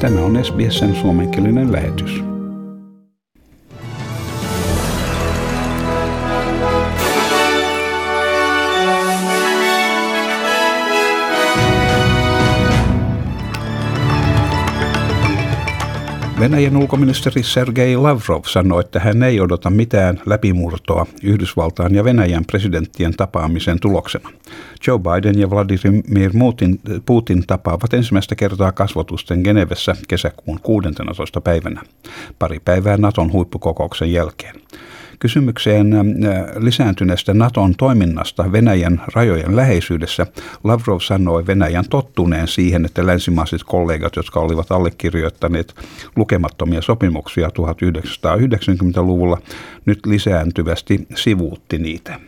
Tämä 0.00 0.20
on 0.20 0.44
SBSn 0.44 0.94
suomenkielinen 0.94 1.72
lähetys. 1.72 2.33
Venäjän 16.44 16.76
ulkoministeri 16.76 17.42
Sergei 17.42 17.96
Lavrov 17.96 18.42
sanoi, 18.46 18.80
että 18.80 19.00
hän 19.00 19.22
ei 19.22 19.40
odota 19.40 19.70
mitään 19.70 20.20
läpimurtoa 20.26 21.06
Yhdysvaltain 21.22 21.94
ja 21.94 22.04
Venäjän 22.04 22.44
presidenttien 22.44 23.12
tapaamisen 23.16 23.80
tuloksena. 23.80 24.30
Joe 24.86 24.98
Biden 24.98 25.38
ja 25.38 25.50
Vladimir 25.50 26.32
Putin 27.06 27.46
tapaavat 27.46 27.94
ensimmäistä 27.94 28.34
kertaa 28.34 28.72
kasvotusten 28.72 29.40
Genevessä 29.44 29.96
kesäkuun 30.08 30.60
16. 30.62 31.40
päivänä, 31.40 31.82
pari 32.38 32.60
päivää 32.60 32.96
Naton 32.96 33.32
huippukokouksen 33.32 34.12
jälkeen. 34.12 34.54
Kysymykseen 35.19 35.93
äh, 35.93 36.01
lisääntyneestä 36.57 37.33
Naton 37.33 37.75
toiminnasta 37.75 38.51
Venäjän 38.51 39.01
rajojen 39.13 39.55
läheisyydessä 39.55 40.27
Lavrov 40.63 40.99
sanoi 40.99 41.47
Venäjän 41.47 41.85
tottuneen 41.89 42.47
siihen, 42.47 42.85
että 42.85 43.05
länsimaiset 43.05 43.63
kollegat, 43.63 44.15
jotka 44.15 44.39
olivat 44.39 44.71
allekirjoittaneet 44.71 45.75
lukemattomia 46.15 46.81
sopimuksia 46.81 47.47
1990-luvulla, 47.47 49.37
nyt 49.85 50.05
lisääntyvästi 50.05 51.07
sivuutti 51.15 51.77
niitä. 51.77 52.19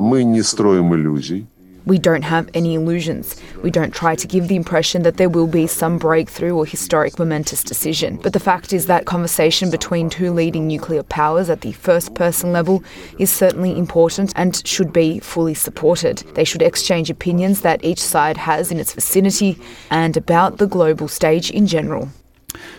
Мы 0.00 0.24
не 0.24 0.42
строим 0.42 0.94
иллюзий. 0.94 1.46
We 1.85 1.97
don't 1.97 2.23
have 2.23 2.49
any 2.53 2.75
illusions. 2.75 3.35
We 3.63 3.71
don't 3.71 3.93
try 3.93 4.15
to 4.15 4.27
give 4.27 4.47
the 4.47 4.55
impression 4.55 5.03
that 5.03 5.17
there 5.17 5.29
will 5.29 5.47
be 5.47 5.67
some 5.67 5.97
breakthrough 5.97 6.55
or 6.55 6.65
historic 6.65 7.17
momentous 7.19 7.63
decision. 7.63 8.19
But 8.23 8.33
the 8.33 8.39
fact 8.39 8.73
is 8.73 8.85
that 8.85 9.05
conversation 9.05 9.71
between 9.71 10.09
two 10.09 10.31
leading 10.31 10.67
nuclear 10.67 11.03
powers 11.03 11.49
at 11.49 11.61
the 11.61 11.71
first 11.71 12.13
person 12.13 12.51
level 12.51 12.83
is 13.17 13.31
certainly 13.31 13.77
important 13.77 14.33
and 14.35 14.61
should 14.65 14.93
be 14.93 15.19
fully 15.19 15.55
supported. 15.55 16.17
They 16.35 16.45
should 16.45 16.61
exchange 16.61 17.09
opinions 17.09 17.61
that 17.61 17.83
each 17.83 17.99
side 17.99 18.37
has 18.37 18.71
in 18.71 18.79
its 18.79 18.93
vicinity 18.93 19.57
and 19.89 20.17
about 20.17 20.57
the 20.57 20.67
global 20.67 21.07
stage 21.07 21.51
in 21.51 21.67
general. 21.67 22.07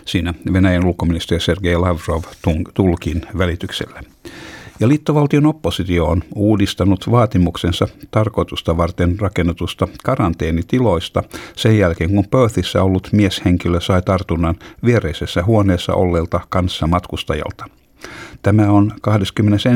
Siinä 0.05 0.33
Venäjän 0.53 0.85
ulkoministeri 0.85 1.41
Sergei 1.41 1.77
Lavrov 1.77 2.23
tulkin 2.73 3.21
välityksellä. 3.37 4.01
Ja 4.79 4.87
liittovaltion 4.87 5.45
oppositio 5.45 6.05
on 6.05 6.23
uudistanut 6.35 7.11
vaatimuksensa 7.11 7.87
tarkoitusta 8.11 8.77
varten 8.77 9.19
rakennetusta 9.19 9.87
karanteenitiloista 10.03 11.23
sen 11.55 11.77
jälkeen, 11.77 12.09
kun 12.09 12.27
Perthissä 12.31 12.83
ollut 12.83 13.09
mieshenkilö 13.11 13.79
sai 13.79 14.01
tartunnan 14.01 14.55
viereisessä 14.85 15.43
huoneessa 15.43 15.93
olleelta 15.93 16.39
kanssamatkustajalta. 16.49 17.65
Tämä 18.41 18.71
on 18.71 18.91
21. 19.01 19.69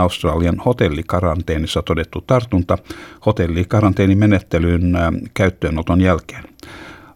Australian 0.00 0.58
hotellikaranteenissa 0.64 1.82
todettu 1.82 2.20
tartunta 2.20 2.78
hotellikaranteenimenettelyn 3.26 4.98
käyttöönoton 5.34 6.00
jälkeen. 6.00 6.44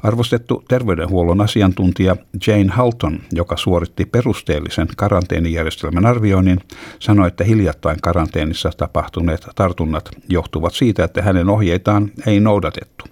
Arvostettu 0.03 0.65
terveydenhuollon 0.69 1.41
asiantuntija 1.41 2.17
Jane 2.47 2.71
Halton, 2.71 3.21
joka 3.33 3.57
suoritti 3.57 4.05
perusteellisen 4.05 4.89
karanteenijärjestelmän 4.97 6.07
arvioinnin, 6.07 6.61
sanoi, 6.99 7.29
että 7.29 7.45
hiljattain 7.45 8.01
karanteenissa 8.03 8.71
tapahtuneet 8.77 9.47
tartunnat 9.55 10.09
johtuvat 10.29 10.75
siitä, 10.75 11.05
että 11.05 11.23
hänen 11.23 11.49
ohjeitaan 11.49 12.11
ei 12.27 12.41
noudatettu. 12.41 13.05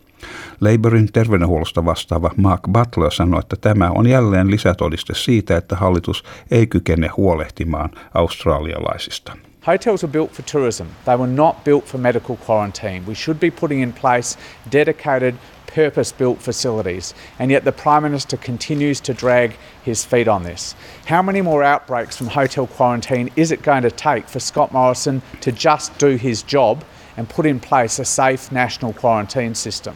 Labourin 0.60 1.12
terveydenhuollosta 1.12 1.84
vastaava 1.84 2.30
Mark 2.36 2.60
Butler 2.72 3.10
sanoi, 3.10 3.40
että 3.40 3.56
tämä 3.60 3.90
on 3.90 4.06
jälleen 4.06 4.50
lisätodiste 4.50 5.14
siitä, 5.14 5.56
että 5.56 5.76
hallitus 5.76 6.24
ei 6.50 6.66
kykene 6.66 7.08
huolehtimaan 7.08 7.90
australialaisista. 8.14 9.36
Hotels 9.66 10.04
are 10.04 10.12
built 10.12 10.32
for 10.32 10.44
tourism. 10.52 10.84
They 11.04 11.16
were 11.16 11.32
not 11.32 11.64
built 11.64 11.84
for 11.84 12.00
medical 12.00 12.36
quarantine. 12.48 13.02
We 13.06 13.14
should 13.14 13.38
be 13.38 13.50
putting 13.50 13.82
in 13.82 13.92
place 13.92 14.38
dedicated 14.72 15.34
purpose 15.74 16.12
built 16.12 16.42
facilities, 16.42 17.14
and 17.38 17.50
yet 17.50 17.64
the 17.64 17.72
Prime 17.72 18.02
Minister 18.02 18.36
continues 18.36 19.00
to 19.00 19.14
drag 19.14 19.56
his 19.84 20.04
feet 20.04 20.28
on 20.28 20.42
this. 20.42 20.74
How 21.06 21.22
many 21.22 21.42
more 21.42 21.64
outbreaks 21.64 22.16
from 22.16 22.28
hotel 22.28 22.66
quarantine 22.66 23.30
is 23.36 23.50
it 23.50 23.62
going 23.62 23.82
to 23.82 23.90
take 23.90 24.28
for 24.28 24.40
Scott 24.40 24.72
Morrison 24.72 25.22
to 25.40 25.52
just 25.52 25.98
do 25.98 26.16
his 26.16 26.44
job 26.52 26.82
and 27.16 27.28
put 27.28 27.46
in 27.46 27.60
place 27.60 28.02
a 28.02 28.04
safe 28.04 28.52
national 28.52 28.92
quarantine 28.92 29.54
system? 29.54 29.94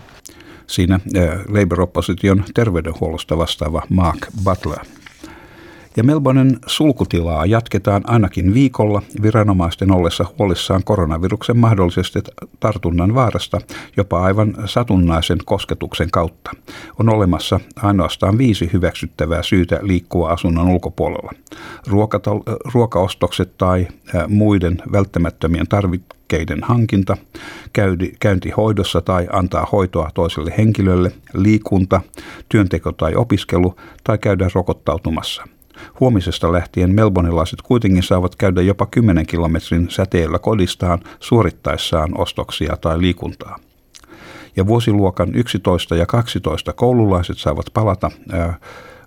Siinä 0.67 0.95
äh, 0.95 1.45
Labour-opposition 1.49 2.45
terveydenhuollosta 2.55 3.39
vastaava 3.39 3.83
Mark 3.89 4.19
Butler. 4.45 4.85
Ja 5.97 6.05
Melbournen 6.05 6.59
sulkutilaa 6.67 7.47
jatketaan 7.47 8.03
ainakin 8.07 8.55
viikolla 8.55 9.03
viranomaisten 9.23 9.93
ollessa 9.93 10.27
huolissaan 10.39 10.85
koronaviruksen 10.85 11.57
mahdollisesti 11.57 12.19
tartunnan 12.61 13.15
vaarasta 13.15 13.59
jopa 13.97 14.23
aivan 14.23 14.55
satunnaisen 14.65 15.39
kosketuksen 15.45 16.11
kautta. 16.11 16.51
On 16.99 17.09
olemassa 17.09 17.61
ainoastaan 17.77 18.39
viisi 18.39 18.71
hyväksyttävää 18.73 19.43
syytä 19.43 19.79
liikkua 19.83 20.31
asunnon 20.31 20.69
ulkopuolella. 20.69 21.33
Ruokatal- 21.89 22.71
ruokaostokset 22.75 23.59
tai 23.59 23.89
muiden 24.29 24.83
välttämättömien 24.93 25.69
tarvikkeiden 25.69 26.63
hankinta, 26.63 27.17
käynti 28.21 28.51
hoidossa 28.51 29.01
tai 29.01 29.29
antaa 29.33 29.69
hoitoa 29.73 30.11
toiselle 30.15 30.55
henkilölle, 30.59 31.13
liikunta, 31.35 32.01
työnteko 32.49 32.93
tai 32.93 33.15
opiskelu 33.15 33.77
tai 34.05 34.19
käydä 34.19 34.51
rokottautumassa. 34.55 35.54
Huomisesta 36.01 36.53
lähtien 36.53 36.95
melbonilaiset 36.95 37.63
kuitenkin 37.63 38.03
saavat 38.03 38.37
käydä 38.37 38.63
jopa 38.63 38.87
10 38.87 39.27
kilometrin 39.27 39.91
säteellä 39.91 40.39
kodistaan 40.39 41.01
suorittaessaan 41.21 42.21
ostoksia 42.21 42.77
tai 42.77 43.01
liikuntaa. 43.01 43.59
Ja 44.57 44.67
vuosiluokan 44.67 45.35
11 45.35 45.97
ja 45.97 46.07
12 46.07 46.73
koululaiset 46.73 47.39
saavat 47.39 47.67
palata 47.75 48.11
ää, 48.33 48.59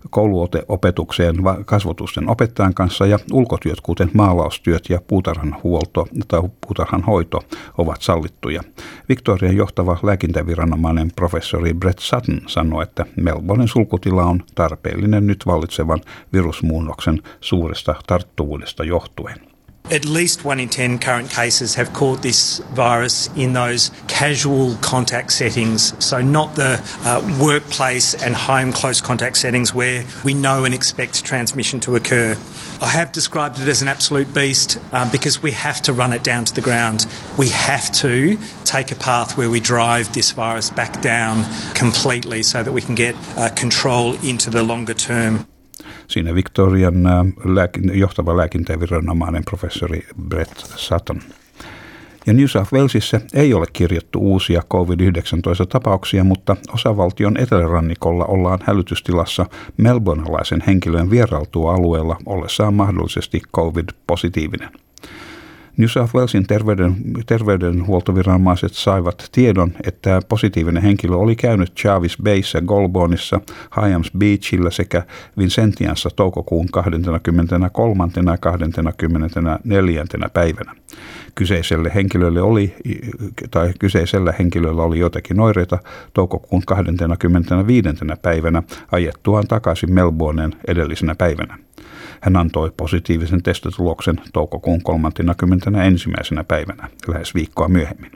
kouluopetukseen 0.09 1.35
kasvotusten 1.65 2.29
opettajan 2.29 2.73
kanssa 2.73 3.05
ja 3.05 3.19
ulkotyöt, 3.31 3.81
kuten 3.81 4.11
maalaustyöt 4.13 4.89
ja 4.89 5.01
puutarhanhuolto 5.07 6.07
tai 6.27 6.41
puutarhanhoito, 6.67 7.41
ovat 7.77 8.01
sallittuja. 8.01 8.61
Victorian 9.09 9.55
johtava 9.55 9.97
lääkintäviranomainen 10.03 11.11
professori 11.15 11.73
Brett 11.73 11.99
Sutton 11.99 12.41
sanoi, 12.47 12.83
että 12.83 13.05
Melbournen 13.15 13.67
sulkutila 13.67 14.23
on 14.23 14.43
tarpeellinen 14.55 15.27
nyt 15.27 15.43
vallitsevan 15.45 16.01
virusmuunnoksen 16.33 17.21
suuresta 17.41 17.95
tarttuvuudesta 18.07 18.83
johtuen. 18.83 19.56
At 19.89 20.03
least 20.03 20.43
one 20.43 20.59
in 20.59 20.67
10 20.67 20.99
current 20.99 21.29
cases 21.29 21.75
have 21.75 21.93
caught 21.93 22.21
this 22.21 22.59
virus 22.73 23.29
in 23.37 23.53
those 23.53 23.89
casual 24.09 24.75
contact 24.81 25.31
settings, 25.31 25.93
so 26.03 26.21
not 26.21 26.55
the 26.55 26.81
uh, 27.05 27.37
workplace 27.41 28.13
and 28.13 28.35
home 28.35 28.73
close 28.73 28.99
contact 28.99 29.37
settings 29.37 29.73
where 29.73 30.05
we 30.25 30.33
know 30.33 30.65
and 30.65 30.73
expect 30.73 31.23
transmission 31.23 31.79
to 31.79 31.95
occur. 31.95 32.35
I 32.81 32.87
have 32.87 33.13
described 33.13 33.61
it 33.61 33.67
as 33.69 33.81
an 33.81 33.87
absolute 33.87 34.33
beast 34.33 34.77
um, 34.91 35.09
because 35.09 35.41
we 35.41 35.51
have 35.51 35.81
to 35.83 35.93
run 35.93 36.11
it 36.11 36.21
down 36.21 36.43
to 36.45 36.53
the 36.53 36.61
ground. 36.61 37.05
We 37.37 37.47
have 37.49 37.89
to 37.93 38.37
take 38.65 38.91
a 38.91 38.95
path 38.95 39.37
where 39.37 39.49
we 39.49 39.61
drive 39.61 40.13
this 40.13 40.31
virus 40.31 40.69
back 40.69 41.01
down 41.01 41.45
completely 41.75 42.43
so 42.43 42.61
that 42.61 42.73
we 42.73 42.81
can 42.81 42.95
get 42.95 43.15
uh, 43.37 43.49
control 43.55 44.15
into 44.21 44.49
the 44.49 44.63
longer 44.63 44.93
term. 44.93 45.47
Siinä 46.07 46.35
Victorian 46.35 47.07
äh, 47.07 47.25
johtava 47.93 48.37
lääkintäviranomainen 48.37 49.43
professori 49.45 50.07
Brett 50.27 50.57
Sutton. 50.59 51.21
Ja 52.27 52.33
New 52.33 52.45
South 52.45 52.73
Walesissa 52.73 53.21
ei 53.33 53.53
ole 53.53 53.65
kirjattu 53.73 54.19
uusia 54.19 54.61
COVID-19-tapauksia, 54.73 56.23
mutta 56.23 56.55
osavaltion 56.73 57.37
etelärannikolla 57.37 58.25
ollaan 58.25 58.59
hälytystilassa 58.63 59.45
melbournalaisen 59.77 60.63
henkilön 60.67 61.09
vierailtua 61.09 61.73
alueella 61.73 62.17
ollessaan 62.25 62.73
mahdollisesti 62.73 63.41
COVID-positiivinen. 63.55 64.86
New 65.77 65.87
South 65.87 66.15
Walesin 66.15 66.47
terveyden, 66.47 66.95
terveydenhuoltoviranomaiset 67.25 68.73
saivat 68.73 69.29
tiedon, 69.31 69.71
että 69.83 70.21
positiivinen 70.29 70.83
henkilö 70.83 71.15
oli 71.15 71.35
käynyt 71.35 71.75
Chavis 71.75 72.17
Bayssä, 72.23 72.61
Golbonissa, 72.61 73.41
Hyams 73.81 74.11
Beachillä 74.17 74.71
sekä 74.71 75.03
Vincentianssa 75.37 76.09
toukokuun 76.15 76.67
23. 76.71 78.03
ja 78.31 78.37
24. 78.37 80.05
päivänä. 80.33 80.75
Kyseiselle 81.35 81.91
henkilölle 81.95 82.41
oli, 82.41 82.75
tai 83.51 83.73
kyseisellä 83.79 84.33
henkilöllä 84.39 84.83
oli 84.83 84.99
jotakin 84.99 85.39
oireita 85.39 85.77
toukokuun 86.13 86.63
25. 86.65 87.89
päivänä 88.21 88.63
ajettuaan 88.91 89.47
takaisin 89.47 89.93
Melbourneen 89.93 90.55
edellisenä 90.67 91.15
päivänä. 91.15 91.57
Hän 92.21 92.35
antoi 92.35 92.71
positiivisen 92.77 93.43
testituloksen 93.43 94.21
toukokuun 94.33 94.81
31. 94.83 96.09
päivänä, 96.47 96.89
lähes 97.07 97.35
viikkoa 97.35 97.67
myöhemmin. 97.67 98.11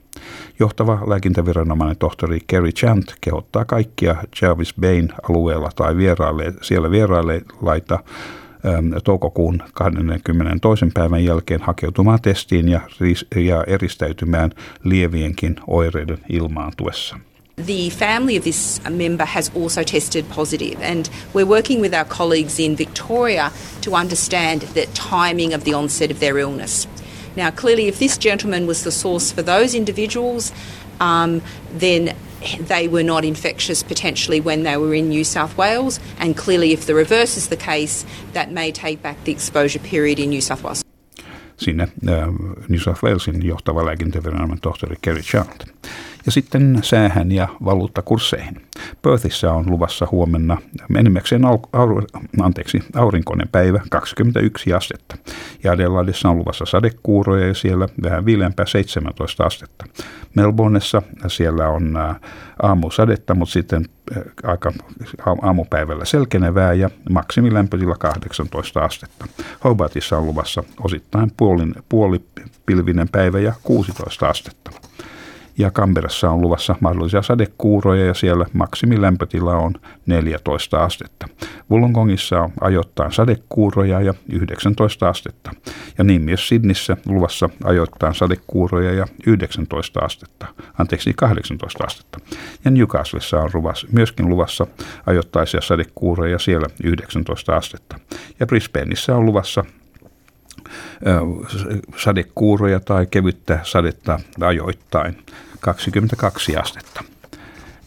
Johtava 0.59 0.99
lääkintäviranomainen 1.07 1.97
tohtori 1.97 2.39
Kerry 2.47 2.71
Chant 2.71 3.15
kehottaa 3.21 3.65
kaikkia 3.65 4.15
Jarvis 4.41 4.73
Bayn 4.81 5.09
alueella 5.29 5.69
tai 5.75 5.97
vieraille, 5.97 6.53
siellä 6.61 6.91
vierailleita 6.91 7.99
ähm, 8.65 8.93
toukokuun 9.03 9.63
22. 9.73 10.85
päivän 10.93 11.23
jälkeen 11.23 11.61
hakeutumaan 11.61 12.21
testiin 12.21 12.69
ja, 12.69 12.81
ja 13.35 13.63
eristäytymään 13.67 14.51
lievienkin 14.83 15.55
oireiden 15.67 16.19
ilmaantuessa. 16.29 17.17
The 17.57 17.89
family 17.91 18.37
of 18.37 18.43
this 18.43 18.83
member 18.89 19.25
has 19.25 19.51
also 19.53 19.83
tested 19.83 20.27
positive, 20.29 20.81
and 20.81 21.09
we're 21.33 21.45
working 21.45 21.81
with 21.81 21.93
our 21.93 22.05
colleagues 22.05 22.59
in 22.59 22.75
Victoria 22.75 23.51
to 23.81 23.93
understand 23.93 24.61
the 24.73 24.85
timing 24.93 25.53
of 25.53 25.63
the 25.63 25.73
onset 25.73 26.11
of 26.11 26.19
their 26.19 26.37
illness. 26.37 26.87
Now, 27.35 27.51
clearly, 27.51 27.87
if 27.87 27.99
this 27.99 28.17
gentleman 28.17 28.67
was 28.67 28.83
the 28.83 28.91
source 28.91 29.31
for 29.31 29.41
those 29.41 29.75
individuals, 29.75 30.51
um, 30.99 31.41
then 31.73 32.15
they 32.59 32.87
were 32.87 33.03
not 33.03 33.23
infectious 33.23 33.83
potentially 33.83 34.41
when 34.41 34.63
they 34.63 34.77
were 34.77 34.93
in 34.93 35.09
New 35.09 35.23
South 35.23 35.57
Wales, 35.57 35.99
and 36.19 36.35
clearly, 36.35 36.71
if 36.71 36.85
the 36.85 36.95
reverse 36.95 37.37
is 37.37 37.49
the 37.49 37.57
case, 37.57 38.05
that 38.33 38.51
may 38.51 38.71
take 38.71 39.01
back 39.01 39.23
the 39.23 39.31
exposure 39.31 39.79
period 39.79 40.19
in 40.19 40.29
New 40.29 40.41
South 40.41 40.63
Wales. 40.63 40.83
Sinne 41.57 41.91
äh, 42.07 42.27
New 42.69 42.79
South 42.79 43.03
Walesin 43.03 43.45
johtava 43.45 43.85
lääkintäviranomainen 43.85 44.61
tohtori 44.61 44.95
Kerry 45.01 45.21
Chant. 45.21 45.65
Ja 46.25 46.31
sitten 46.31 46.79
säähän 46.83 47.31
ja 47.31 47.47
valuuttakursseihin. 47.65 48.61
Perthissä 49.01 49.53
on 49.53 49.69
luvassa 49.69 50.07
huomenna 50.11 50.57
enimmäkseen 50.95 51.45
au, 51.45 51.59
au, 51.73 52.01
anteeksi, 52.41 52.83
aurinkoinen 52.95 53.47
päivä 53.51 53.81
21 53.89 54.73
astetta. 54.73 55.17
Ja 55.63 55.71
Adelaidessa 55.71 56.29
on 56.29 56.37
luvassa 56.37 56.65
sadekuuroja 56.65 57.47
ja 57.47 57.53
siellä 57.53 57.87
vähän 58.03 58.25
viileämpää 58.25 58.65
17 58.65 59.43
astetta. 59.43 59.85
Melbourneessa 60.35 61.01
siellä 61.27 61.67
on 61.67 61.97
aamusadetta, 62.61 63.35
mutta 63.35 63.53
sitten 63.53 63.85
aika 64.43 64.71
aamupäivällä 65.41 66.05
selkenevää 66.05 66.73
ja 66.73 66.89
maksimilämpötila 67.09 67.95
18 67.95 68.79
astetta. 68.79 69.25
Hobartissa 69.63 70.17
on 70.17 70.25
luvassa 70.25 70.63
osittain 70.79 71.31
puolin, 71.37 71.75
puolipilvinen 71.89 73.09
päivä 73.09 73.39
ja 73.39 73.53
16 73.63 74.29
astetta 74.29 74.71
ja 75.57 75.71
Kamperassa 75.71 76.29
on 76.29 76.41
luvassa 76.41 76.75
mahdollisia 76.79 77.21
sadekuuroja 77.21 78.05
ja 78.05 78.13
siellä 78.13 78.45
maksimilämpötila 78.53 79.55
on 79.55 79.73
14 80.05 80.83
astetta. 80.83 81.27
Wollongongissa 81.71 82.41
on 82.41 82.51
ajoittain 82.61 83.11
sadekuuroja 83.11 84.01
ja 84.01 84.13
19 84.29 85.09
astetta. 85.09 85.51
Ja 85.97 86.03
niin 86.03 86.21
myös 86.21 86.47
Sydnissä 86.47 86.97
luvassa 87.05 87.49
ajoittain 87.63 88.15
sadekuuroja 88.15 88.93
ja 88.93 89.05
19 89.27 89.99
astetta, 89.99 90.47
anteeksi 90.77 91.13
18 91.13 91.83
astetta. 91.83 92.19
Ja 92.65 92.71
Newcastlessa 92.71 93.39
on 93.39 93.49
luvassa, 93.53 93.87
myöskin 93.91 94.29
luvassa 94.29 94.67
ajoittaisia 95.05 95.61
sadekuuroja 95.61 96.31
ja 96.31 96.39
siellä 96.39 96.67
19 96.83 97.55
astetta. 97.55 97.99
Ja 98.39 98.47
Brisbaneissa 98.47 99.15
on 99.15 99.25
luvassa 99.25 99.63
sadekuuroja 101.97 102.79
tai 102.79 103.07
kevyttä 103.11 103.59
sadetta 103.63 104.19
ajoittain 104.41 105.17
22 105.59 106.57
astetta. 106.57 107.03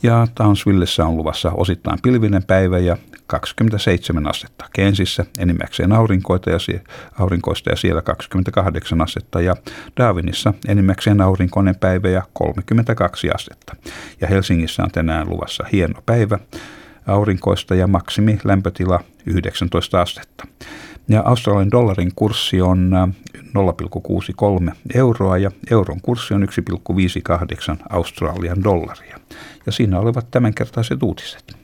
Ja 0.03 0.27
Townsvillessä 0.35 1.07
on 1.07 1.17
luvassa 1.17 1.51
osittain 1.51 1.99
pilvinen 2.03 2.43
päivä 2.43 2.79
ja 2.79 2.97
27 3.27 4.27
astetta. 4.27 4.65
Kensissä 4.73 5.27
enimmäkseen 5.39 5.93
aurinkoita 5.93 6.51
ja 6.51 6.59
aurinkoista 7.19 7.71
ja 7.71 7.77
siellä 7.77 8.03
28 8.03 9.01
astetta. 9.01 9.41
Ja 9.41 9.57
Darwinissa 9.97 10.55
enimmäkseen 10.69 11.21
aurinkoinen 11.21 11.77
päivä 11.77 12.09
ja 12.09 12.23
32 12.33 13.31
astetta. 13.31 13.77
Ja 14.21 14.27
Helsingissä 14.27 14.83
on 14.83 14.91
tänään 14.91 15.31
luvassa 15.31 15.65
hieno 15.73 16.03
päivä 16.07 16.39
aurinkoista 17.07 17.75
ja 17.75 17.87
maksimi 17.87 18.39
lämpötila 18.45 19.01
19 19.27 20.01
astetta. 20.03 20.47
Ja 21.09 21.23
Australian 21.25 21.71
dollarin 21.71 22.13
kurssi 22.17 22.61
on 22.63 22.93
0,63 23.37 24.69
äh, 24.69 24.77
euroa 24.95 25.39
ja 25.39 25.51
euron 25.71 26.01
kurssi 26.01 26.35
on 26.35 26.43
1,58 26.43 27.87
Australian 27.91 28.65
dollaria. 28.65 29.19
Ja 29.67 29.73
siinä 29.73 30.01
olivat 30.01 30.31
tämänkertaiset 30.31 31.03
uutiset. 31.03 31.57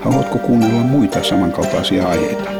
Haluatko 0.00 0.38
kuunnella 0.38 0.82
muita 0.82 1.22
samankaltaisia 1.22 2.08
aiheita? 2.08 2.59